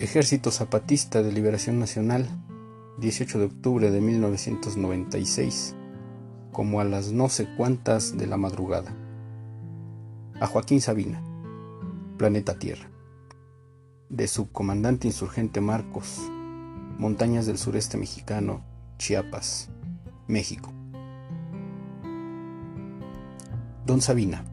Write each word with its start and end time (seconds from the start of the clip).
Ejército 0.00 0.50
Zapatista 0.50 1.22
de 1.22 1.30
Liberación 1.30 1.78
Nacional, 1.78 2.26
18 3.00 3.38
de 3.38 3.44
octubre 3.44 3.90
de 3.90 4.00
1996, 4.00 5.76
como 6.52 6.80
a 6.80 6.84
las 6.84 7.12
no 7.12 7.28
sé 7.28 7.46
cuántas 7.54 8.16
de 8.16 8.26
la 8.26 8.38
madrugada. 8.38 8.96
A 10.40 10.46
Joaquín 10.46 10.80
Sabina, 10.80 11.22
Planeta 12.16 12.58
Tierra. 12.58 12.88
De 14.08 14.26
subcomandante 14.26 15.06
insurgente 15.06 15.60
Marcos, 15.60 16.18
Montañas 16.96 17.44
del 17.44 17.58
Sureste 17.58 17.98
Mexicano, 17.98 18.64
Chiapas, 18.96 19.68
México. 20.26 20.72
Don 23.84 24.00
Sabina, 24.00 24.46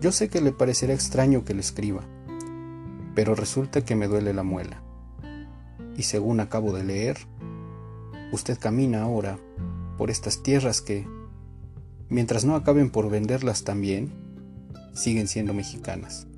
yo 0.00 0.12
sé 0.12 0.28
que 0.28 0.40
le 0.40 0.52
parecerá 0.52 0.94
extraño 0.94 1.44
que 1.44 1.54
le 1.54 1.60
escriba 1.60 2.04
pero 3.18 3.34
resulta 3.34 3.84
que 3.84 3.96
me 3.96 4.06
duele 4.06 4.32
la 4.32 4.44
muela. 4.44 4.80
Y 5.96 6.04
según 6.04 6.38
acabo 6.38 6.72
de 6.72 6.84
leer, 6.84 7.18
usted 8.30 8.56
camina 8.56 9.02
ahora 9.02 9.40
por 9.96 10.12
estas 10.12 10.44
tierras 10.44 10.80
que, 10.80 11.04
mientras 12.08 12.44
no 12.44 12.54
acaben 12.54 12.90
por 12.90 13.10
venderlas 13.10 13.64
también, 13.64 14.12
siguen 14.94 15.26
siendo 15.26 15.52
mexicanas. 15.52 16.28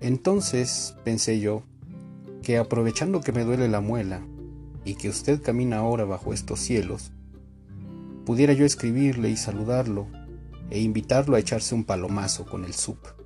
Entonces 0.00 0.94
pensé 1.02 1.40
yo 1.40 1.64
que 2.40 2.56
aprovechando 2.56 3.20
que 3.20 3.32
me 3.32 3.42
duele 3.42 3.66
la 3.66 3.80
muela 3.80 4.22
y 4.84 4.94
que 4.94 5.08
usted 5.08 5.42
camina 5.42 5.78
ahora 5.78 6.04
bajo 6.04 6.32
estos 6.32 6.60
cielos, 6.60 7.10
pudiera 8.24 8.52
yo 8.52 8.64
escribirle 8.64 9.30
y 9.30 9.36
saludarlo 9.36 10.06
e 10.70 10.78
invitarlo 10.80 11.34
a 11.34 11.40
echarse 11.40 11.74
un 11.74 11.82
palomazo 11.82 12.46
con 12.46 12.64
el 12.64 12.72
sup 12.72 13.17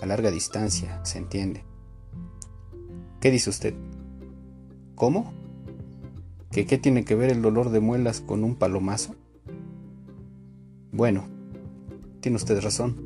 a 0.00 0.06
larga 0.06 0.30
distancia, 0.30 1.04
se 1.04 1.18
entiende. 1.18 1.64
¿Qué 3.20 3.30
dice 3.30 3.50
usted? 3.50 3.74
¿Cómo? 4.94 5.32
¿Que 6.50 6.66
qué 6.66 6.78
tiene 6.78 7.04
que 7.04 7.14
ver 7.14 7.30
el 7.30 7.42
dolor 7.42 7.70
de 7.70 7.80
muelas 7.80 8.20
con 8.20 8.44
un 8.44 8.56
palomazo? 8.56 9.14
Bueno, 10.92 11.28
tiene 12.20 12.36
usted 12.36 12.60
razón. 12.60 12.96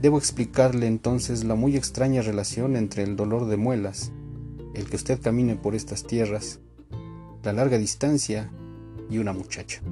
Debo 0.00 0.18
explicarle 0.18 0.86
entonces 0.86 1.44
la 1.44 1.54
muy 1.54 1.76
extraña 1.76 2.22
relación 2.22 2.76
entre 2.76 3.02
el 3.02 3.16
dolor 3.16 3.46
de 3.46 3.56
muelas, 3.56 4.12
el 4.74 4.88
que 4.88 4.96
usted 4.96 5.20
camine 5.20 5.56
por 5.56 5.74
estas 5.74 6.04
tierras, 6.04 6.60
la 7.42 7.52
larga 7.52 7.78
distancia 7.78 8.50
y 9.10 9.18
una 9.18 9.32
muchacha. 9.32 9.82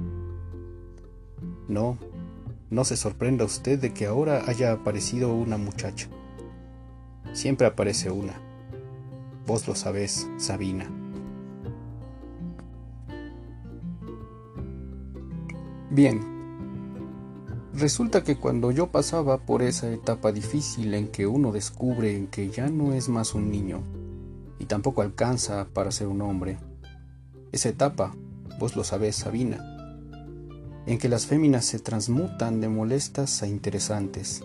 No, 1.67 1.97
no 2.69 2.83
se 2.83 2.97
sorprenda 2.97 3.45
usted 3.45 3.79
de 3.79 3.93
que 3.93 4.05
ahora 4.05 4.43
haya 4.47 4.71
aparecido 4.71 5.33
una 5.33 5.57
muchacha. 5.57 6.07
Siempre 7.33 7.67
aparece 7.67 8.11
una. 8.11 8.33
Vos 9.47 9.67
lo 9.67 9.75
sabés, 9.75 10.27
Sabina. 10.37 10.87
Bien. 15.89 16.21
Resulta 17.73 18.23
que 18.23 18.35
cuando 18.35 18.71
yo 18.71 18.87
pasaba 18.87 19.37
por 19.37 19.61
esa 19.61 19.89
etapa 19.91 20.31
difícil 20.31 20.93
en 20.93 21.07
que 21.07 21.27
uno 21.27 21.51
descubre 21.51 22.27
que 22.29 22.49
ya 22.49 22.67
no 22.67 22.93
es 22.93 23.09
más 23.09 23.33
un 23.33 23.49
niño 23.49 23.81
y 24.59 24.65
tampoco 24.65 25.01
alcanza 25.01 25.67
para 25.73 25.91
ser 25.91 26.07
un 26.07 26.21
hombre, 26.21 26.57
esa 27.51 27.69
etapa, 27.69 28.13
vos 28.59 28.75
lo 28.75 28.83
sabés, 28.83 29.15
Sabina, 29.15 29.78
en 30.89 30.97
que 30.97 31.07
las 31.07 31.27
féminas 31.27 31.65
se 31.65 31.77
transmutan 31.77 32.61
de 32.61 32.67
molestas 32.67 33.43
a 33.43 33.47
interesantes, 33.47 34.41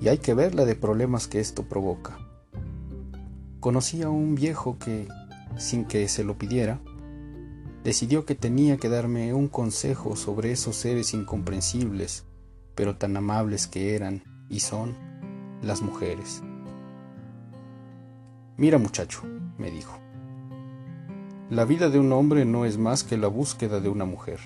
y 0.00 0.08
hay 0.08 0.18
que 0.18 0.34
ver 0.34 0.56
la 0.56 0.64
de 0.64 0.74
problemas 0.74 1.28
que 1.28 1.38
esto 1.38 1.62
provoca. 1.62 2.18
Conocí 3.60 4.02
a 4.02 4.08
un 4.08 4.34
viejo 4.34 4.76
que, 4.76 5.06
sin 5.56 5.84
que 5.84 6.08
se 6.08 6.24
lo 6.24 6.36
pidiera, 6.36 6.80
decidió 7.84 8.24
que 8.24 8.34
tenía 8.34 8.76
que 8.76 8.88
darme 8.88 9.34
un 9.34 9.46
consejo 9.46 10.16
sobre 10.16 10.50
esos 10.50 10.74
seres 10.74 11.14
incomprensibles, 11.14 12.24
pero 12.74 12.96
tan 12.96 13.16
amables 13.16 13.68
que 13.68 13.94
eran 13.94 14.24
y 14.50 14.58
son 14.58 14.96
las 15.62 15.80
mujeres. 15.80 16.42
Mira 18.56 18.78
muchacho, 18.78 19.22
me 19.58 19.70
dijo, 19.70 19.96
la 21.50 21.64
vida 21.64 21.88
de 21.88 22.00
un 22.00 22.12
hombre 22.12 22.44
no 22.44 22.64
es 22.64 22.78
más 22.78 23.04
que 23.04 23.16
la 23.16 23.28
búsqueda 23.28 23.78
de 23.78 23.88
una 23.88 24.06
mujer. 24.06 24.40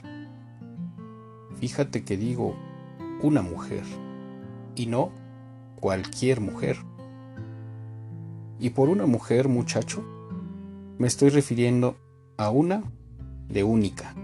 Fíjate 1.60 2.04
que 2.04 2.16
digo 2.16 2.56
una 3.22 3.42
mujer 3.42 3.84
y 4.74 4.86
no 4.86 5.10
cualquier 5.78 6.40
mujer. 6.40 6.78
Y 8.58 8.70
por 8.70 8.88
una 8.88 9.04
mujer, 9.04 9.48
muchacho, 9.48 10.02
me 10.98 11.06
estoy 11.06 11.28
refiriendo 11.28 11.98
a 12.38 12.48
una 12.50 12.82
de 13.48 13.62
única. 13.62 14.14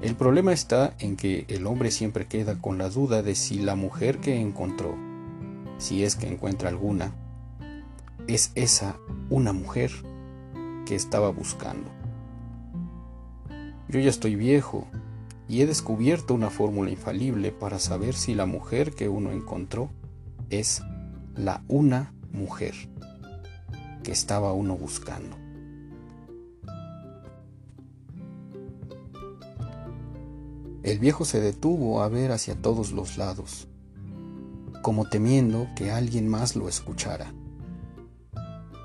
El 0.00 0.14
problema 0.14 0.52
está 0.52 0.94
en 0.98 1.16
que 1.16 1.44
el 1.48 1.66
hombre 1.66 1.90
siempre 1.90 2.26
queda 2.26 2.58
con 2.60 2.78
la 2.78 2.88
duda 2.88 3.22
de 3.22 3.34
si 3.34 3.60
la 3.60 3.76
mujer 3.76 4.18
que 4.18 4.40
encontró, 4.40 4.94
si 5.76 6.04
es 6.04 6.16
que 6.16 6.26
encuentra 6.26 6.70
alguna, 6.70 7.12
es 8.26 8.50
esa 8.54 8.96
una 9.28 9.52
mujer 9.52 9.90
que 10.86 10.94
estaba 10.94 11.30
buscando. 11.30 11.90
Yo 13.88 14.00
ya 14.00 14.10
estoy 14.10 14.36
viejo 14.36 14.86
y 15.48 15.60
he 15.60 15.66
descubierto 15.66 16.34
una 16.34 16.50
fórmula 16.50 16.90
infalible 16.90 17.52
para 17.52 17.78
saber 17.78 18.14
si 18.14 18.34
la 18.34 18.46
mujer 18.46 18.92
que 18.92 19.08
uno 19.08 19.30
encontró 19.30 19.90
es 20.50 20.82
la 21.36 21.62
una 21.68 22.14
mujer 22.32 22.74
que 24.02 24.12
estaba 24.12 24.52
uno 24.52 24.76
buscando. 24.76 25.36
El 30.82 31.00
viejo 31.00 31.24
se 31.24 31.40
detuvo 31.40 32.02
a 32.02 32.08
ver 32.08 32.30
hacia 32.30 32.54
todos 32.54 32.92
los 32.92 33.18
lados, 33.18 33.66
como 34.82 35.08
temiendo 35.08 35.66
que 35.74 35.90
alguien 35.90 36.28
más 36.28 36.54
lo 36.54 36.68
escuchara. 36.68 37.32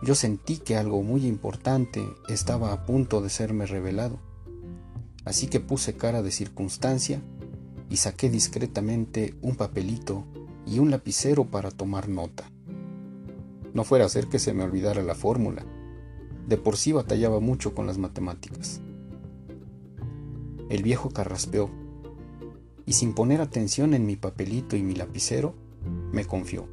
Yo 0.04 0.16
sentí 0.16 0.58
que 0.58 0.78
algo 0.78 1.04
muy 1.04 1.28
importante 1.28 2.04
estaba 2.28 2.74
a 2.74 2.86
punto 2.86 3.22
de 3.22 3.30
serme 3.30 3.68
revelado 3.68 4.31
así 5.26 5.48
que 5.48 5.60
puse 5.60 5.96
cara 5.96 6.22
de 6.22 6.32
circunstancia 6.32 7.22
y 7.90 7.98
saqué 7.98 8.30
discretamente 8.30 9.36
un 9.42 9.56
papelito 9.56 10.26
y 10.66 10.80
un 10.80 10.92
lapicero 10.92 11.46
para 11.46 11.72
tomar 11.72 12.10
nota. 12.10 12.50
No 13.74 13.84
fuera 13.84 14.06
a 14.06 14.10
ser 14.10 14.28
que 14.28 14.40
se 14.40 14.54
me 14.54 14.64
olvidara 14.64 15.04
la 15.04 15.16
fórmula. 15.16 15.66
De 16.48 16.58
por 16.58 16.78
sí 16.78 16.92
batallaba 16.92 17.40
mucho 17.40 17.74
con 17.74 17.88
las 17.88 17.98
matemáticas. 17.98 18.82
El 20.70 20.84
viejo 20.84 21.10
carraspeó 21.10 21.70
y 22.86 22.94
sin 22.94 23.14
poner 23.14 23.42
atención 23.42 23.94
en 23.94 24.06
mi 24.06 24.16
papelito 24.16 24.76
y 24.76 24.84
mi 24.84 24.96
lapicero, 24.96 25.54
me 26.12 26.26
confió. 26.26 26.68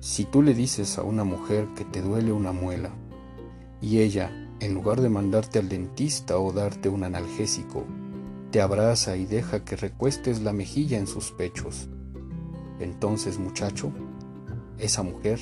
Si 0.00 0.24
tú 0.24 0.42
le 0.42 0.54
dices 0.54 0.96
a 0.98 1.02
una 1.02 1.24
mujer 1.24 1.68
que 1.76 1.84
te 1.84 2.00
duele 2.00 2.32
una 2.32 2.52
muela 2.52 2.90
y 3.82 3.98
ella 3.98 4.49
en 4.60 4.74
lugar 4.74 5.00
de 5.00 5.08
mandarte 5.08 5.58
al 5.58 5.68
dentista 5.68 6.38
o 6.38 6.52
darte 6.52 6.90
un 6.90 7.02
analgésico, 7.02 7.84
te 8.50 8.60
abraza 8.60 9.16
y 9.16 9.24
deja 9.24 9.64
que 9.64 9.74
recuestes 9.74 10.42
la 10.42 10.52
mejilla 10.52 10.98
en 10.98 11.06
sus 11.06 11.32
pechos. 11.32 11.88
Entonces, 12.78 13.38
muchacho, 13.38 13.90
esa 14.78 15.02
mujer 15.02 15.40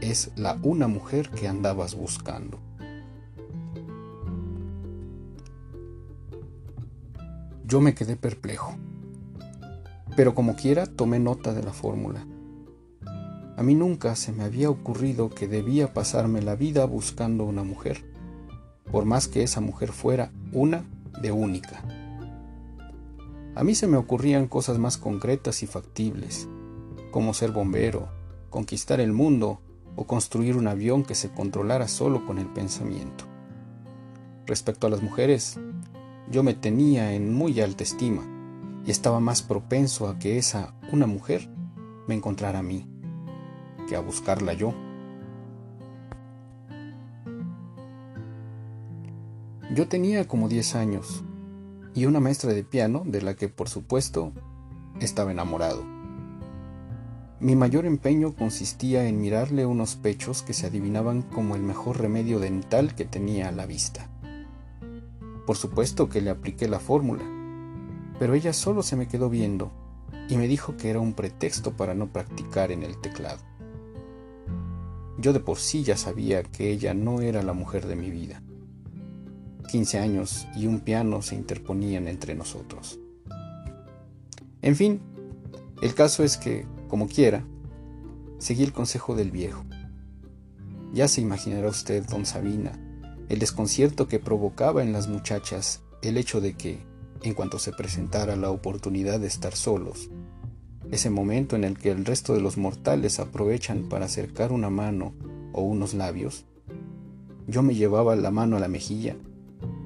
es 0.00 0.32
la 0.36 0.58
una 0.62 0.88
mujer 0.88 1.30
que 1.30 1.46
andabas 1.46 1.94
buscando. 1.94 2.58
Yo 7.64 7.80
me 7.80 7.94
quedé 7.94 8.16
perplejo, 8.16 8.74
pero 10.16 10.34
como 10.34 10.56
quiera 10.56 10.86
tomé 10.86 11.20
nota 11.20 11.54
de 11.54 11.62
la 11.62 11.72
fórmula. 11.72 12.26
A 13.56 13.62
mí 13.62 13.76
nunca 13.76 14.16
se 14.16 14.32
me 14.32 14.42
había 14.42 14.70
ocurrido 14.70 15.30
que 15.30 15.46
debía 15.46 15.94
pasarme 15.94 16.42
la 16.42 16.56
vida 16.56 16.84
buscando 16.86 17.44
una 17.44 17.62
mujer 17.62 18.09
por 18.90 19.04
más 19.04 19.28
que 19.28 19.42
esa 19.42 19.60
mujer 19.60 19.92
fuera 19.92 20.32
una 20.52 20.84
de 21.20 21.32
única. 21.32 21.82
A 23.54 23.64
mí 23.64 23.74
se 23.74 23.86
me 23.86 23.96
ocurrían 23.96 24.46
cosas 24.46 24.78
más 24.78 24.96
concretas 24.96 25.62
y 25.62 25.66
factibles, 25.66 26.48
como 27.10 27.34
ser 27.34 27.50
bombero, 27.50 28.08
conquistar 28.48 29.00
el 29.00 29.12
mundo 29.12 29.60
o 29.96 30.06
construir 30.06 30.56
un 30.56 30.68
avión 30.68 31.04
que 31.04 31.14
se 31.14 31.30
controlara 31.30 31.88
solo 31.88 32.26
con 32.26 32.38
el 32.38 32.46
pensamiento. 32.46 33.24
Respecto 34.46 34.86
a 34.86 34.90
las 34.90 35.02
mujeres, 35.02 35.58
yo 36.30 36.42
me 36.42 36.54
tenía 36.54 37.12
en 37.12 37.34
muy 37.34 37.60
alta 37.60 37.82
estima 37.82 38.22
y 38.86 38.90
estaba 38.90 39.20
más 39.20 39.42
propenso 39.42 40.08
a 40.08 40.18
que 40.18 40.38
esa 40.38 40.74
una 40.92 41.06
mujer 41.06 41.48
me 42.06 42.14
encontrara 42.14 42.60
a 42.60 42.62
mí 42.62 42.88
que 43.90 43.96
a 43.96 44.00
buscarla 44.00 44.52
yo. 44.52 44.72
Yo 49.80 49.88
tenía 49.88 50.28
como 50.28 50.50
10 50.50 50.74
años 50.74 51.24
y 51.94 52.04
una 52.04 52.20
maestra 52.20 52.52
de 52.52 52.64
piano 52.64 53.02
de 53.06 53.22
la 53.22 53.34
que 53.34 53.48
por 53.48 53.70
supuesto 53.70 54.34
estaba 55.00 55.32
enamorado. 55.32 55.82
Mi 57.40 57.56
mayor 57.56 57.86
empeño 57.86 58.34
consistía 58.34 59.08
en 59.08 59.18
mirarle 59.18 59.64
unos 59.64 59.96
pechos 59.96 60.42
que 60.42 60.52
se 60.52 60.66
adivinaban 60.66 61.22
como 61.22 61.56
el 61.56 61.62
mejor 61.62 61.98
remedio 61.98 62.40
dental 62.40 62.94
que 62.94 63.06
tenía 63.06 63.48
a 63.48 63.52
la 63.52 63.64
vista. 63.64 64.10
Por 65.46 65.56
supuesto 65.56 66.10
que 66.10 66.20
le 66.20 66.28
apliqué 66.28 66.68
la 66.68 66.78
fórmula, 66.78 67.24
pero 68.18 68.34
ella 68.34 68.52
solo 68.52 68.82
se 68.82 68.96
me 68.96 69.08
quedó 69.08 69.30
viendo 69.30 69.72
y 70.28 70.36
me 70.36 70.46
dijo 70.46 70.76
que 70.76 70.90
era 70.90 71.00
un 71.00 71.14
pretexto 71.14 71.72
para 71.72 71.94
no 71.94 72.12
practicar 72.12 72.70
en 72.70 72.82
el 72.82 73.00
teclado. 73.00 73.40
Yo 75.16 75.32
de 75.32 75.40
por 75.40 75.56
sí 75.56 75.84
ya 75.84 75.96
sabía 75.96 76.42
que 76.42 76.70
ella 76.70 76.92
no 76.92 77.22
era 77.22 77.42
la 77.42 77.54
mujer 77.54 77.86
de 77.86 77.96
mi 77.96 78.10
vida. 78.10 78.42
Quince 79.70 80.00
años 80.00 80.48
y 80.56 80.66
un 80.66 80.80
piano 80.80 81.22
se 81.22 81.36
interponían 81.36 82.08
entre 82.08 82.34
nosotros. 82.34 82.98
En 84.62 84.74
fin, 84.74 85.00
el 85.80 85.94
caso 85.94 86.24
es 86.24 86.36
que 86.36 86.66
como 86.88 87.06
quiera, 87.06 87.44
seguí 88.38 88.64
el 88.64 88.72
consejo 88.72 89.14
del 89.14 89.30
viejo. 89.30 89.64
Ya 90.92 91.06
se 91.06 91.20
imaginará 91.20 91.68
usted, 91.68 92.04
don 92.04 92.26
Sabina, 92.26 92.72
el 93.28 93.38
desconcierto 93.38 94.08
que 94.08 94.18
provocaba 94.18 94.82
en 94.82 94.92
las 94.92 95.06
muchachas 95.06 95.82
el 96.02 96.16
hecho 96.16 96.40
de 96.40 96.54
que, 96.56 96.80
en 97.22 97.34
cuanto 97.34 97.60
se 97.60 97.72
presentara 97.72 98.34
la 98.34 98.50
oportunidad 98.50 99.20
de 99.20 99.28
estar 99.28 99.54
solos, 99.54 100.10
ese 100.90 101.10
momento 101.10 101.54
en 101.54 101.62
el 101.62 101.78
que 101.78 101.92
el 101.92 102.04
resto 102.04 102.34
de 102.34 102.40
los 102.40 102.56
mortales 102.56 103.20
aprovechan 103.20 103.88
para 103.88 104.06
acercar 104.06 104.50
una 104.50 104.68
mano 104.68 105.14
o 105.52 105.62
unos 105.62 105.94
labios, 105.94 106.44
yo 107.46 107.62
me 107.62 107.76
llevaba 107.76 108.16
la 108.16 108.32
mano 108.32 108.56
a 108.56 108.60
la 108.60 108.68
mejilla 108.68 109.16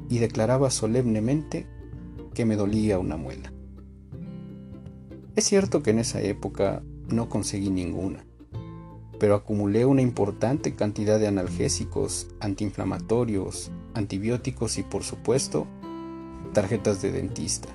y 0.09 0.19
declaraba 0.19 0.71
solemnemente 0.71 1.67
que 2.35 2.45
me 2.45 2.57
dolía 2.57 2.99
una 2.99 3.17
muela. 3.17 3.53
Es 5.37 5.45
cierto 5.45 5.83
que 5.83 5.91
en 5.91 5.99
esa 5.99 6.21
época 6.21 6.83
no 7.09 7.29
conseguí 7.29 7.71
ninguna, 7.71 8.25
pero 9.19 9.35
acumulé 9.35 9.85
una 9.85 10.03
importante 10.03 10.75
cantidad 10.75 11.19
de 11.19 11.27
analgésicos, 11.27 12.29
antiinflamatorios, 12.41 13.71
antibióticos 13.95 14.79
y 14.79 14.83
por 14.83 15.03
supuesto 15.03 15.67
tarjetas 16.53 17.03
de 17.03 17.13
dentista. 17.13 17.69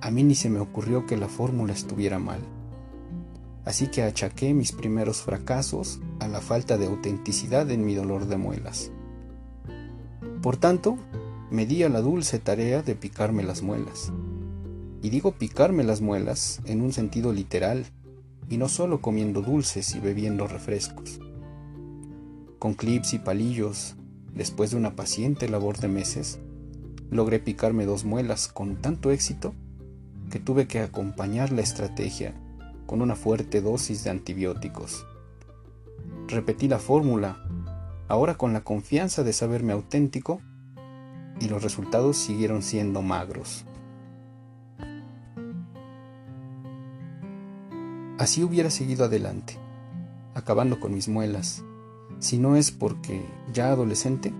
A 0.00 0.10
mí 0.10 0.24
ni 0.24 0.34
se 0.34 0.50
me 0.50 0.58
ocurrió 0.58 1.06
que 1.06 1.16
la 1.16 1.28
fórmula 1.28 1.72
estuviera 1.72 2.18
mal, 2.18 2.40
así 3.64 3.86
que 3.86 4.02
achaqué 4.02 4.52
mis 4.52 4.72
primeros 4.72 5.22
fracasos 5.22 6.00
a 6.18 6.28
la 6.28 6.40
falta 6.40 6.76
de 6.76 6.86
autenticidad 6.86 7.70
en 7.70 7.86
mi 7.86 7.94
dolor 7.94 8.26
de 8.26 8.36
muelas. 8.36 8.90
Por 10.42 10.56
tanto, 10.56 10.98
me 11.50 11.64
di 11.66 11.82
a 11.84 11.88
la 11.88 12.00
dulce 12.00 12.38
tarea 12.38 12.82
de 12.82 12.94
picarme 12.94 13.44
las 13.44 13.62
muelas 13.62 14.12
y 15.02 15.10
digo 15.10 15.32
picarme 15.32 15.82
las 15.82 16.00
muelas 16.00 16.60
en 16.64 16.80
un 16.80 16.92
sentido 16.92 17.32
literal, 17.32 17.86
y 18.48 18.56
no 18.56 18.68
solo 18.68 19.00
comiendo 19.00 19.42
dulces 19.42 19.94
y 19.94 20.00
bebiendo 20.00 20.46
refrescos. 20.46 21.20
Con 22.58 22.74
clips 22.74 23.14
y 23.14 23.18
palillos, 23.18 23.96
después 24.32 24.70
de 24.70 24.76
una 24.76 24.94
paciente 24.94 25.48
labor 25.48 25.78
de 25.78 25.88
meses, 25.88 26.38
logré 27.10 27.40
picarme 27.40 27.84
dos 27.84 28.04
muelas 28.04 28.48
con 28.48 28.76
tanto 28.76 29.10
éxito 29.10 29.54
que 30.30 30.38
tuve 30.38 30.68
que 30.68 30.80
acompañar 30.80 31.50
la 31.50 31.62
estrategia 31.62 32.34
con 32.86 33.02
una 33.02 33.16
fuerte 33.16 33.60
dosis 33.60 34.04
de 34.04 34.10
antibióticos. 34.10 35.04
Repetí 36.28 36.68
la 36.68 36.78
fórmula, 36.78 37.44
ahora 38.12 38.34
con 38.34 38.52
la 38.52 38.60
confianza 38.60 39.24
de 39.24 39.32
saberme 39.32 39.72
auténtico, 39.72 40.42
y 41.40 41.48
los 41.48 41.62
resultados 41.62 42.18
siguieron 42.18 42.60
siendo 42.60 43.00
magros. 43.00 43.64
Así 48.18 48.44
hubiera 48.44 48.68
seguido 48.68 49.06
adelante, 49.06 49.56
acabando 50.34 50.78
con 50.78 50.92
mis 50.92 51.08
muelas, 51.08 51.64
si 52.18 52.36
no 52.36 52.54
es 52.54 52.70
porque, 52.70 53.24
ya 53.50 53.68
adolescente, 53.68 54.34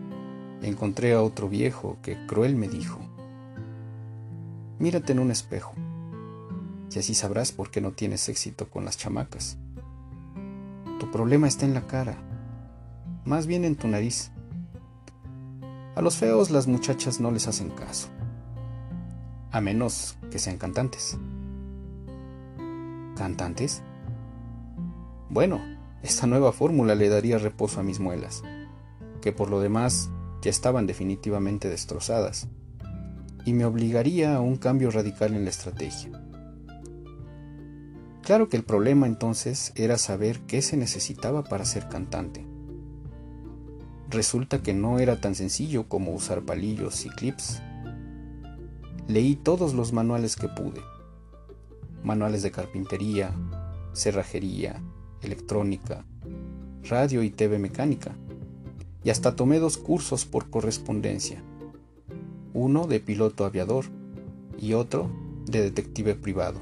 encontré 0.60 1.14
a 1.14 1.22
otro 1.22 1.48
viejo 1.48 1.96
que 2.02 2.26
cruel 2.26 2.56
me 2.56 2.68
dijo, 2.68 3.00
mírate 4.78 5.12
en 5.12 5.18
un 5.18 5.30
espejo, 5.30 5.72
y 6.94 6.98
así 6.98 7.14
sabrás 7.14 7.52
por 7.52 7.70
qué 7.70 7.80
no 7.80 7.92
tienes 7.92 8.28
éxito 8.28 8.68
con 8.68 8.84
las 8.84 8.98
chamacas. 8.98 9.56
Tu 11.00 11.10
problema 11.10 11.48
está 11.48 11.64
en 11.64 11.72
la 11.72 11.86
cara, 11.86 12.18
más 13.24 13.46
bien 13.46 13.64
en 13.64 13.76
tu 13.76 13.88
nariz. 13.88 14.30
A 15.94 16.02
los 16.02 16.16
feos 16.16 16.50
las 16.50 16.66
muchachas 16.66 17.20
no 17.20 17.30
les 17.30 17.46
hacen 17.46 17.70
caso, 17.70 18.08
a 19.50 19.60
menos 19.60 20.16
que 20.30 20.38
sean 20.38 20.58
cantantes. 20.58 21.18
¿Cantantes? 23.16 23.82
Bueno, 25.28 25.60
esta 26.02 26.26
nueva 26.26 26.52
fórmula 26.52 26.94
le 26.94 27.08
daría 27.08 27.38
reposo 27.38 27.80
a 27.80 27.82
mis 27.82 28.00
muelas, 28.00 28.42
que 29.20 29.32
por 29.32 29.50
lo 29.50 29.60
demás 29.60 30.10
ya 30.40 30.50
estaban 30.50 30.86
definitivamente 30.86 31.68
destrozadas, 31.68 32.48
y 33.44 33.52
me 33.52 33.64
obligaría 33.64 34.34
a 34.34 34.40
un 34.40 34.56
cambio 34.56 34.90
radical 34.90 35.34
en 35.34 35.44
la 35.44 35.50
estrategia. 35.50 36.10
Claro 38.22 38.48
que 38.48 38.56
el 38.56 38.64
problema 38.64 39.06
entonces 39.06 39.72
era 39.74 39.98
saber 39.98 40.40
qué 40.40 40.62
se 40.62 40.76
necesitaba 40.76 41.44
para 41.44 41.64
ser 41.64 41.88
cantante. 41.88 42.51
Resulta 44.12 44.62
que 44.62 44.74
no 44.74 45.00
era 45.00 45.20
tan 45.20 45.34
sencillo 45.34 45.88
como 45.88 46.12
usar 46.12 46.42
palillos 46.42 47.04
y 47.06 47.08
clips. 47.08 47.60
Leí 49.08 49.34
todos 49.34 49.74
los 49.74 49.92
manuales 49.92 50.36
que 50.36 50.48
pude 50.48 50.80
manuales 52.02 52.42
de 52.42 52.50
carpintería, 52.50 53.32
cerrajería, 53.92 54.82
electrónica, 55.20 56.04
radio 56.84 57.22
y 57.22 57.30
TV 57.30 57.58
mecánica, 57.58 58.14
y 59.04 59.10
hasta 59.10 59.36
tomé 59.36 59.58
dos 59.58 59.78
cursos 59.78 60.24
por 60.24 60.50
correspondencia, 60.50 61.42
uno 62.54 62.86
de 62.86 63.00
piloto 63.00 63.44
aviador 63.44 63.86
y 64.58 64.74
otro 64.74 65.10
de 65.46 65.62
detective 65.62 66.14
privado. 66.14 66.60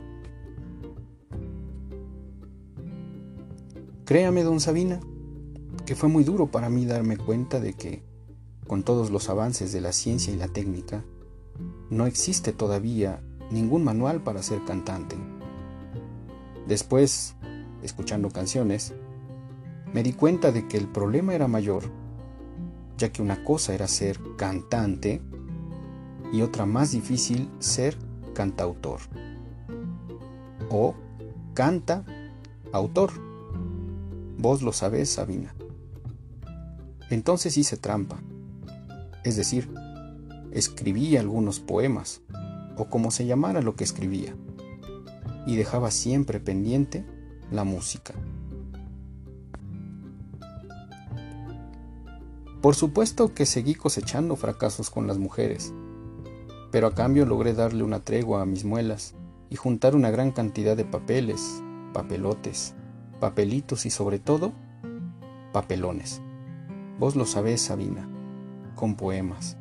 Créame, 4.05 4.43
don 4.43 4.61
Sabina, 4.61 5.01
que 5.91 5.97
fue 5.97 6.09
muy 6.09 6.23
duro 6.23 6.47
para 6.47 6.71
mí 6.71 6.87
darme 6.87 7.17
cuenta 7.17 7.59
de 7.59 7.73
que, 7.73 8.05
con 8.69 8.85
todos 8.85 9.11
los 9.11 9.29
avances 9.29 9.73
de 9.73 9.81
la 9.81 9.91
ciencia 9.91 10.33
y 10.33 10.37
la 10.37 10.47
técnica, 10.47 11.03
no 11.91 12.07
existe 12.07 12.53
todavía 12.53 13.21
ningún 13.51 13.83
manual 13.83 14.23
para 14.23 14.41
ser 14.41 14.65
cantante. 14.65 15.17
Después, 16.69 17.35
escuchando 17.83 18.29
canciones, 18.29 18.95
me 19.93 20.05
di 20.05 20.13
cuenta 20.13 20.53
de 20.53 20.69
que 20.69 20.77
el 20.77 20.87
problema 20.87 21.35
era 21.35 21.49
mayor, 21.49 21.83
ya 22.97 23.11
que 23.11 23.21
una 23.21 23.43
cosa 23.43 23.75
era 23.75 23.89
ser 23.89 24.21
cantante 24.37 25.21
y 26.33 26.43
otra 26.43 26.67
más 26.67 26.93
difícil 26.93 27.51
ser 27.59 27.97
cantautor. 28.33 29.01
O 30.71 30.95
canta 31.53 32.05
autor. 32.71 33.11
Vos 34.39 34.63
lo 34.63 34.73
sabés, 34.73 35.11
Sabina. 35.11 35.53
Entonces 37.11 37.59
hice 37.59 37.77
trampa. 37.77 38.21
Es 39.25 39.37
decir, 39.37 39.69
escribí 40.53 41.17
algunos 41.17 41.61
poemas, 41.61 42.23
o 42.77 42.87
como 42.87 43.11
se 43.11 43.27
llamara 43.27 43.61
lo 43.61 43.75
que 43.75 43.85
escribía, 43.85 44.35
y 45.47 45.57
dejaba 45.57 45.91
siempre 45.91 46.41
pendiente 46.41 47.05
la 47.51 47.65
música. 47.65 48.15
Por 52.63 52.75
supuesto 52.75 53.35
que 53.35 53.47
seguí 53.47 53.75
cosechando 53.75 54.37
fracasos 54.37 54.91
con 54.91 55.07
las 55.07 55.19
mujeres, 55.19 55.73
pero 56.71 56.87
a 56.87 56.95
cambio 56.95 57.27
logré 57.27 57.55
darle 57.55 57.83
una 57.83 58.05
tregua 58.05 58.43
a 58.43 58.47
mis 58.47 58.65
muelas 58.65 59.15
y 59.49 59.57
juntar 59.57 59.97
una 59.97 60.11
gran 60.11 60.31
cantidad 60.31 60.77
de 60.77 60.85
papeles, 60.85 61.63
papelotes, 61.93 62.75
papelitos 63.19 63.87
y 63.87 63.91
sobre 63.91 64.19
todo, 64.19 64.53
papelones. 65.53 66.23
Vos 67.01 67.17
lo 67.17 67.25
sabés, 67.25 67.63
Sabina, 67.63 68.07
con 68.75 68.95
poemas. 68.95 69.57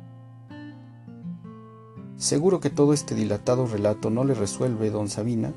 Seguro 2.16 2.60
que 2.60 2.68
todo 2.68 2.92
este 2.92 3.14
dilatado 3.14 3.66
relato 3.66 4.10
no 4.10 4.24
le 4.24 4.34
resuelve, 4.34 4.90
don 4.90 5.08
Sabina, 5.08 5.54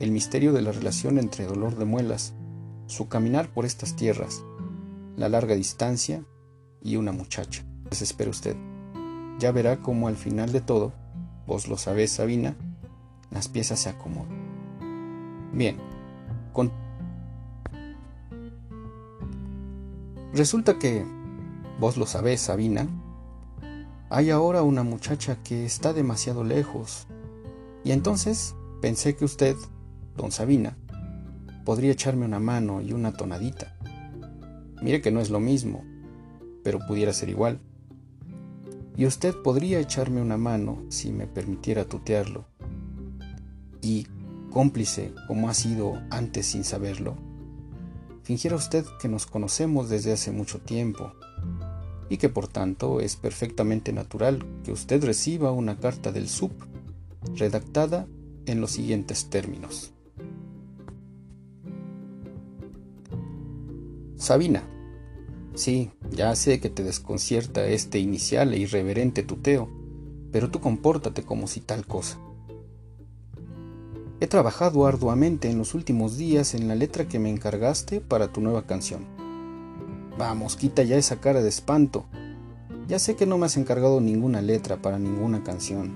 el 0.00 0.10
misterio 0.10 0.52
de 0.52 0.62
la 0.62 0.72
relación 0.72 1.20
entre 1.20 1.46
dolor 1.46 1.76
de 1.76 1.84
muelas, 1.84 2.34
su 2.86 3.06
caminar 3.06 3.46
por 3.54 3.64
estas 3.64 3.94
tierras, 3.94 4.42
la 5.14 5.28
larga 5.28 5.54
distancia 5.54 6.24
y 6.82 6.96
una 6.96 7.12
muchacha. 7.12 7.62
Desespera 7.88 8.30
usted. 8.30 8.56
Ya 9.38 9.52
verá 9.52 9.78
cómo 9.78 10.08
al 10.08 10.16
final 10.16 10.50
de 10.50 10.60
todo, 10.60 10.92
vos 11.46 11.68
lo 11.68 11.78
sabés, 11.78 12.10
Sabina, 12.10 12.56
las 13.30 13.46
piezas 13.46 13.78
se 13.78 13.90
acomodan. 13.90 15.52
Bien, 15.52 15.76
con... 16.52 16.81
Resulta 20.34 20.78
que, 20.78 21.04
vos 21.78 21.96
lo 21.96 22.06
sabés, 22.06 22.40
Sabina, 22.40 22.88
hay 24.10 24.30
ahora 24.30 24.62
una 24.62 24.82
muchacha 24.82 25.42
que 25.42 25.64
está 25.64 25.92
demasiado 25.92 26.44
lejos. 26.44 27.06
Y 27.84 27.92
entonces 27.92 28.54
pensé 28.80 29.16
que 29.16 29.24
usted 29.24 29.56
don 30.16 30.30
Sabina, 30.30 30.76
podría 31.64 31.92
echarme 31.92 32.26
una 32.26 32.38
mano 32.38 32.80
y 32.80 32.92
una 32.92 33.12
tonadita. 33.12 33.76
Mire 34.82 35.00
que 35.00 35.10
no 35.10 35.20
es 35.20 35.30
lo 35.30 35.40
mismo, 35.40 35.84
pero 36.62 36.80
pudiera 36.86 37.12
ser 37.12 37.28
igual. 37.28 37.60
Y 38.96 39.06
usted 39.06 39.34
podría 39.42 39.80
echarme 39.80 40.20
una 40.20 40.36
mano 40.36 40.82
si 40.88 41.12
me 41.12 41.26
permitiera 41.26 41.84
tutearlo. 41.84 42.44
Y, 43.80 44.06
cómplice 44.50 45.14
como 45.26 45.48
ha 45.48 45.54
sido 45.54 45.94
antes 46.10 46.46
sin 46.46 46.64
saberlo, 46.64 47.16
fingiera 48.22 48.56
usted 48.56 48.84
que 49.00 49.08
nos 49.08 49.26
conocemos 49.26 49.88
desde 49.88 50.12
hace 50.12 50.30
mucho 50.30 50.60
tiempo 50.60 51.12
y 52.08 52.18
que 52.18 52.28
por 52.28 52.48
tanto 52.48 53.00
es 53.00 53.16
perfectamente 53.16 53.92
natural 53.92 54.44
que 54.64 54.72
usted 54.72 55.04
reciba 55.04 55.50
una 55.50 55.78
carta 55.78 56.12
del 56.12 56.28
SUP 56.28 56.52
redactada 57.36 58.06
en 58.46 58.60
los 58.60 58.72
siguientes 58.72 59.30
términos. 59.30 59.92
Sabina, 64.16 64.62
sí, 65.54 65.90
ya 66.10 66.34
sé 66.36 66.60
que 66.60 66.70
te 66.70 66.84
desconcierta 66.84 67.66
este 67.66 67.98
inicial 67.98 68.52
e 68.54 68.58
irreverente 68.58 69.22
tuteo, 69.22 69.68
pero 70.30 70.50
tú 70.50 70.60
compórtate 70.60 71.22
como 71.22 71.48
si 71.48 71.60
tal 71.60 71.86
cosa. 71.86 72.18
He 74.22 74.28
trabajado 74.28 74.86
arduamente 74.86 75.50
en 75.50 75.58
los 75.58 75.74
últimos 75.74 76.16
días 76.16 76.54
en 76.54 76.68
la 76.68 76.76
letra 76.76 77.08
que 77.08 77.18
me 77.18 77.28
encargaste 77.28 78.00
para 78.00 78.32
tu 78.32 78.40
nueva 78.40 78.66
canción. 78.66 79.04
Vamos, 80.16 80.54
quita 80.54 80.84
ya 80.84 80.96
esa 80.96 81.20
cara 81.20 81.42
de 81.42 81.48
espanto. 81.48 82.04
Ya 82.86 83.00
sé 83.00 83.16
que 83.16 83.26
no 83.26 83.36
me 83.36 83.46
has 83.46 83.56
encargado 83.56 84.00
ninguna 84.00 84.40
letra 84.40 84.76
para 84.76 85.00
ninguna 85.00 85.42
canción, 85.42 85.90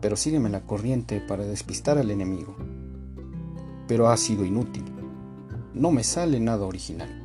pero 0.00 0.16
sígueme 0.16 0.48
la 0.48 0.62
corriente 0.62 1.20
para 1.20 1.44
despistar 1.44 1.98
al 1.98 2.10
enemigo. 2.10 2.56
Pero 3.86 4.08
ha 4.08 4.16
sido 4.16 4.46
inútil. 4.46 4.84
No 5.74 5.90
me 5.92 6.04
sale 6.04 6.40
nada 6.40 6.64
original. 6.64 7.22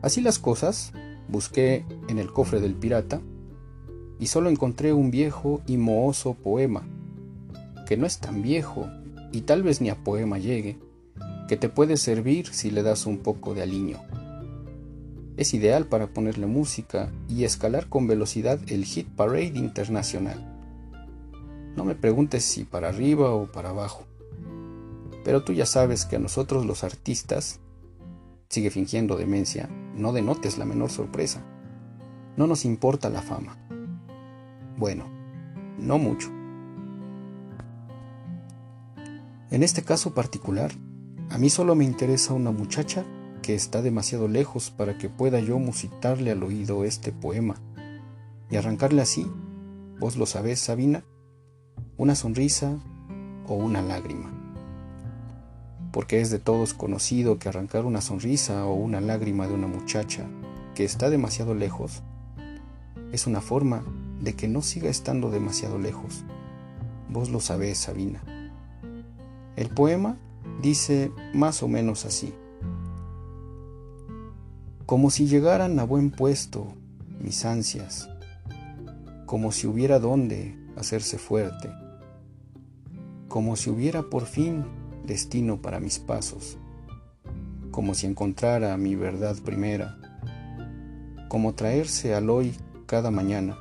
Así 0.00 0.20
las 0.20 0.38
cosas, 0.38 0.92
busqué 1.26 1.84
en 2.08 2.20
el 2.20 2.32
cofre 2.32 2.60
del 2.60 2.76
pirata 2.76 3.20
y 4.20 4.28
solo 4.28 4.48
encontré 4.48 4.92
un 4.92 5.10
viejo 5.10 5.60
y 5.66 5.76
mohoso 5.76 6.34
poema 6.34 6.86
que 7.88 7.96
no 7.96 8.04
es 8.04 8.18
tan 8.18 8.42
viejo 8.42 8.86
y 9.32 9.40
tal 9.40 9.62
vez 9.62 9.80
ni 9.80 9.88
a 9.88 9.96
poema 10.04 10.36
llegue, 10.36 10.78
que 11.48 11.56
te 11.56 11.70
puede 11.70 11.96
servir 11.96 12.46
si 12.48 12.70
le 12.70 12.82
das 12.82 13.06
un 13.06 13.16
poco 13.20 13.54
de 13.54 13.62
aliño. 13.62 13.96
Es 15.38 15.54
ideal 15.54 15.86
para 15.86 16.08
ponerle 16.08 16.44
música 16.44 17.10
y 17.30 17.44
escalar 17.44 17.88
con 17.88 18.06
velocidad 18.06 18.60
el 18.66 18.84
hit 18.84 19.08
parade 19.08 19.56
internacional. 19.56 20.36
No 21.76 21.86
me 21.86 21.94
preguntes 21.94 22.44
si 22.44 22.64
para 22.64 22.90
arriba 22.90 23.30
o 23.30 23.50
para 23.50 23.70
abajo, 23.70 24.04
pero 25.24 25.42
tú 25.42 25.54
ya 25.54 25.64
sabes 25.64 26.04
que 26.04 26.16
a 26.16 26.20
nosotros 26.20 26.66
los 26.66 26.84
artistas, 26.84 27.58
sigue 28.50 28.68
fingiendo 28.68 29.16
demencia, 29.16 29.70
no 29.94 30.12
denotes 30.12 30.58
la 30.58 30.66
menor 30.66 30.90
sorpresa. 30.90 31.42
No 32.36 32.46
nos 32.46 32.66
importa 32.66 33.08
la 33.08 33.22
fama. 33.22 33.56
Bueno, 34.76 35.06
no 35.78 35.96
mucho. 35.96 36.37
En 39.50 39.62
este 39.62 39.82
caso 39.82 40.12
particular, 40.12 40.72
a 41.30 41.38
mí 41.38 41.48
solo 41.48 41.74
me 41.74 41.84
interesa 41.84 42.34
una 42.34 42.50
muchacha 42.50 43.04
que 43.40 43.54
está 43.54 43.80
demasiado 43.80 44.28
lejos 44.28 44.70
para 44.70 44.98
que 44.98 45.08
pueda 45.08 45.40
yo 45.40 45.58
musitarle 45.58 46.30
al 46.30 46.42
oído 46.42 46.84
este 46.84 47.12
poema 47.12 47.56
y 48.50 48.56
arrancarle 48.56 49.00
así, 49.00 49.26
vos 49.98 50.16
lo 50.16 50.26
sabés, 50.26 50.60
Sabina, 50.60 51.02
una 51.96 52.14
sonrisa 52.14 52.78
o 53.46 53.54
una 53.54 53.80
lágrima. 53.80 54.30
Porque 55.92 56.20
es 56.20 56.30
de 56.30 56.38
todos 56.38 56.74
conocido 56.74 57.38
que 57.38 57.48
arrancar 57.48 57.86
una 57.86 58.02
sonrisa 58.02 58.66
o 58.66 58.74
una 58.74 59.00
lágrima 59.00 59.46
de 59.46 59.54
una 59.54 59.66
muchacha 59.66 60.26
que 60.74 60.84
está 60.84 61.08
demasiado 61.08 61.54
lejos 61.54 62.02
es 63.12 63.26
una 63.26 63.40
forma 63.40 63.82
de 64.20 64.34
que 64.34 64.48
no 64.48 64.60
siga 64.60 64.90
estando 64.90 65.30
demasiado 65.30 65.78
lejos. 65.78 66.24
Vos 67.08 67.30
lo 67.30 67.40
sabés, 67.40 67.78
Sabina. 67.78 68.22
El 69.58 69.70
poema 69.70 70.16
dice 70.62 71.10
más 71.34 71.64
o 71.64 71.68
menos 71.68 72.04
así. 72.04 72.32
Como 74.86 75.10
si 75.10 75.26
llegaran 75.26 75.80
a 75.80 75.82
buen 75.82 76.12
puesto 76.12 76.68
mis 77.20 77.44
ansias, 77.44 78.08
como 79.26 79.50
si 79.50 79.66
hubiera 79.66 79.98
donde 79.98 80.56
hacerse 80.76 81.18
fuerte, 81.18 81.72
como 83.26 83.56
si 83.56 83.68
hubiera 83.68 84.04
por 84.04 84.26
fin 84.26 84.64
destino 85.04 85.60
para 85.60 85.80
mis 85.80 85.98
pasos, 85.98 86.56
como 87.72 87.94
si 87.94 88.06
encontrara 88.06 88.76
mi 88.76 88.94
verdad 88.94 89.36
primera, 89.44 89.98
como 91.26 91.56
traerse 91.56 92.14
al 92.14 92.30
hoy 92.30 92.54
cada 92.86 93.10
mañana, 93.10 93.58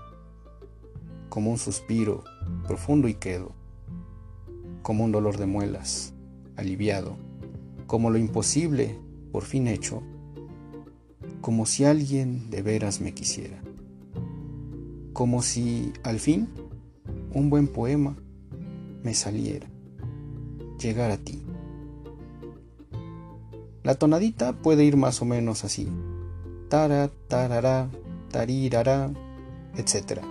como 1.30 1.50
un 1.50 1.58
suspiro 1.58 2.24
profundo 2.68 3.08
y 3.08 3.16
quedo 3.16 3.56
como 4.88 5.04
un 5.04 5.12
dolor 5.12 5.36
de 5.38 5.48
muelas, 5.48 6.14
aliviado, 6.56 7.18
como 7.88 8.10
lo 8.10 8.18
imposible 8.18 8.98
por 9.34 9.44
fin 9.44 9.68
hecho, 9.68 10.02
como 11.42 11.66
si 11.66 11.84
alguien 11.84 12.50
de 12.50 12.62
veras 12.62 13.02
me 13.02 13.14
quisiera, 13.14 13.62
como 15.12 15.42
si 15.42 15.92
al 16.04 16.22
fin 16.22 16.48
un 17.34 17.50
buen 17.50 17.68
poema 17.68 18.16
me 19.04 19.14
saliera, 19.14 19.68
llegar 20.80 21.12
a 21.12 21.18
ti. 21.18 21.44
La 23.84 23.96
tonadita 23.96 24.54
puede 24.54 24.86
ir 24.86 24.96
más 24.96 25.22
o 25.22 25.26
menos 25.26 25.66
así, 25.66 25.90
tara, 26.70 27.12
tarará, 27.28 27.90
tarirará, 28.32 29.12
etc. 29.76 30.22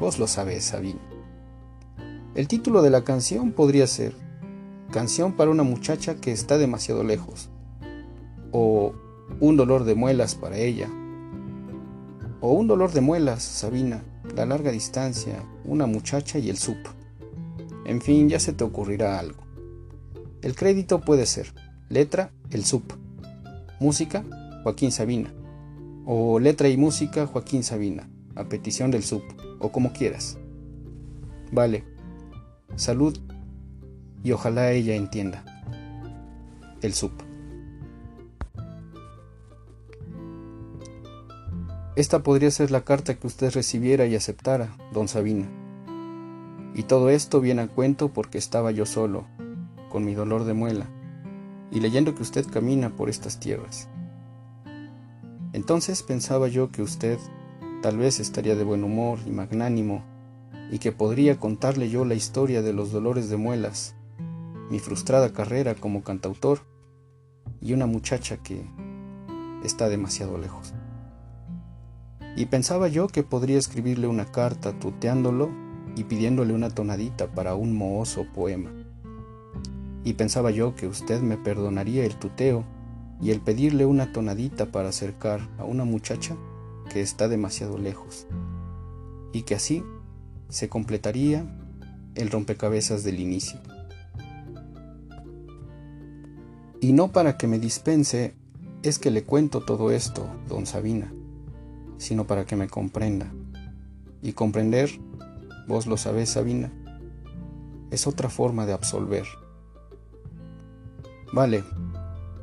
Vos 0.00 0.18
lo 0.18 0.26
sabés, 0.26 0.64
Sabine. 0.64 1.17
El 2.38 2.46
título 2.46 2.82
de 2.82 2.90
la 2.90 3.02
canción 3.02 3.50
podría 3.50 3.88
ser 3.88 4.14
Canción 4.92 5.32
para 5.32 5.50
una 5.50 5.64
muchacha 5.64 6.20
que 6.20 6.30
está 6.30 6.56
demasiado 6.56 7.02
lejos, 7.02 7.50
o 8.52 8.94
Un 9.40 9.56
dolor 9.56 9.82
de 9.82 9.96
muelas 9.96 10.36
para 10.36 10.56
ella, 10.56 10.88
o 12.40 12.52
Un 12.52 12.68
dolor 12.68 12.92
de 12.92 13.00
muelas, 13.00 13.42
Sabina, 13.42 14.04
la 14.36 14.46
larga 14.46 14.70
distancia, 14.70 15.42
una 15.64 15.86
muchacha 15.86 16.38
y 16.38 16.48
el 16.48 16.58
sup. 16.58 16.76
En 17.84 18.00
fin, 18.00 18.28
ya 18.28 18.38
se 18.38 18.52
te 18.52 18.62
ocurrirá 18.62 19.18
algo. 19.18 19.42
El 20.40 20.54
crédito 20.54 21.00
puede 21.00 21.26
ser 21.26 21.52
letra, 21.88 22.30
el 22.50 22.64
sup, 22.64 22.92
música, 23.80 24.24
Joaquín 24.62 24.92
Sabina, 24.92 25.34
o 26.06 26.38
letra 26.38 26.68
y 26.68 26.76
música, 26.76 27.26
Joaquín 27.26 27.64
Sabina, 27.64 28.08
a 28.36 28.44
petición 28.44 28.92
del 28.92 29.02
sup, 29.02 29.24
o 29.58 29.72
como 29.72 29.92
quieras. 29.92 30.38
Vale, 31.50 31.97
Salud 32.78 33.18
y 34.22 34.30
ojalá 34.30 34.70
ella 34.70 34.94
entienda. 34.94 35.44
El 36.80 36.94
SUP. 36.94 37.10
Esta 41.96 42.22
podría 42.22 42.52
ser 42.52 42.70
la 42.70 42.82
carta 42.82 43.14
que 43.14 43.26
usted 43.26 43.52
recibiera 43.52 44.06
y 44.06 44.14
aceptara, 44.14 44.76
don 44.92 45.08
Sabina. 45.08 45.48
Y 46.72 46.84
todo 46.84 47.10
esto 47.10 47.40
viene 47.40 47.62
a 47.62 47.66
cuento 47.66 48.12
porque 48.12 48.38
estaba 48.38 48.70
yo 48.70 48.86
solo, 48.86 49.26
con 49.90 50.04
mi 50.04 50.14
dolor 50.14 50.44
de 50.44 50.54
muela, 50.54 50.86
y 51.72 51.80
leyendo 51.80 52.14
que 52.14 52.22
usted 52.22 52.46
camina 52.46 52.90
por 52.90 53.08
estas 53.10 53.40
tierras. 53.40 53.88
Entonces 55.52 56.04
pensaba 56.04 56.46
yo 56.46 56.70
que 56.70 56.82
usted 56.82 57.18
tal 57.82 57.96
vez 57.96 58.20
estaría 58.20 58.54
de 58.54 58.62
buen 58.62 58.84
humor 58.84 59.18
y 59.26 59.30
magnánimo 59.30 60.04
y 60.70 60.78
que 60.78 60.92
podría 60.92 61.38
contarle 61.38 61.88
yo 61.88 62.04
la 62.04 62.14
historia 62.14 62.62
de 62.62 62.72
los 62.72 62.92
dolores 62.92 63.30
de 63.30 63.36
muelas, 63.36 63.94
mi 64.70 64.78
frustrada 64.78 65.32
carrera 65.32 65.74
como 65.74 66.02
cantautor 66.02 66.60
y 67.60 67.72
una 67.72 67.86
muchacha 67.86 68.36
que 68.38 68.64
está 69.64 69.88
demasiado 69.88 70.38
lejos. 70.38 70.74
Y 72.36 72.46
pensaba 72.46 72.88
yo 72.88 73.08
que 73.08 73.22
podría 73.22 73.58
escribirle 73.58 74.06
una 74.06 74.26
carta 74.26 74.78
tuteándolo 74.78 75.50
y 75.96 76.04
pidiéndole 76.04 76.54
una 76.54 76.70
tonadita 76.70 77.34
para 77.34 77.54
un 77.54 77.76
mohoso 77.76 78.26
poema. 78.32 78.70
Y 80.04 80.12
pensaba 80.12 80.50
yo 80.50 80.76
que 80.76 80.86
usted 80.86 81.20
me 81.20 81.36
perdonaría 81.36 82.04
el 82.04 82.16
tuteo 82.16 82.64
y 83.20 83.30
el 83.30 83.40
pedirle 83.40 83.86
una 83.86 84.12
tonadita 84.12 84.66
para 84.66 84.90
acercar 84.90 85.40
a 85.58 85.64
una 85.64 85.84
muchacha 85.84 86.36
que 86.92 87.00
está 87.00 87.26
demasiado 87.26 87.78
lejos. 87.78 88.26
Y 89.32 89.42
que 89.42 89.56
así 89.56 89.82
se 90.48 90.68
completaría 90.68 91.46
el 92.14 92.30
rompecabezas 92.30 93.04
del 93.04 93.20
inicio. 93.20 93.60
Y 96.80 96.92
no 96.92 97.12
para 97.12 97.36
que 97.36 97.46
me 97.46 97.58
dispense 97.58 98.34
es 98.82 98.98
que 98.98 99.10
le 99.10 99.24
cuento 99.24 99.64
todo 99.64 99.90
esto, 99.90 100.26
don 100.48 100.66
Sabina, 100.66 101.12
sino 101.96 102.26
para 102.26 102.44
que 102.44 102.56
me 102.56 102.68
comprenda. 102.68 103.32
Y 104.22 104.32
comprender, 104.32 104.90
vos 105.66 105.86
lo 105.86 105.96
sabés, 105.96 106.30
Sabina, 106.30 106.72
es 107.90 108.06
otra 108.06 108.28
forma 108.28 108.66
de 108.66 108.72
absolver. 108.72 109.26
Vale, 111.32 111.64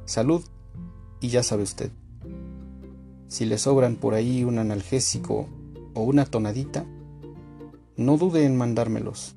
salud 0.06 0.44
y 1.22 1.30
ya 1.30 1.42
sabe 1.42 1.64
usted. 1.64 1.92
Si 3.28 3.46
le 3.46 3.58
sobran 3.58 3.96
por 3.96 4.14
ahí 4.14 4.44
un 4.44 4.60
analgésico 4.60 5.48
o 5.94 6.04
una 6.04 6.26
tonadita, 6.26 6.86
no 7.98 8.18
dude 8.18 8.44
en 8.46 8.58
mandármelos. 8.58 9.36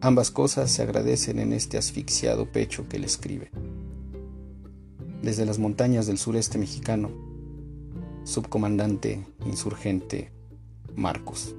Ambas 0.00 0.30
cosas 0.30 0.70
se 0.70 0.82
agradecen 0.82 1.38
en 1.38 1.52
este 1.52 1.78
asfixiado 1.78 2.52
pecho 2.52 2.86
que 2.88 2.98
le 2.98 3.06
escribe. 3.06 3.50
Desde 5.22 5.46
las 5.46 5.58
montañas 5.58 6.06
del 6.06 6.18
sureste 6.18 6.58
mexicano, 6.58 7.10
subcomandante 8.24 9.26
insurgente 9.46 10.32
Marcos. 10.94 11.54